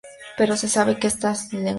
Poco 0.35 0.57
se 0.57 0.67
sabe 0.67 0.95
de 0.95 1.07
esta 1.09 1.31
lengua. 1.51 1.69